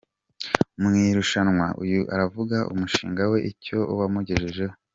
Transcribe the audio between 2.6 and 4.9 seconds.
umushinga we icyo wamugejejeho.